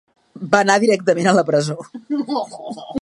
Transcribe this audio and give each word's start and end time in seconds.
Va 0.53 0.61
anar 0.65 0.77
directament 0.83 1.29
a 1.31 1.35
la 1.41 1.43
presó. 1.51 1.77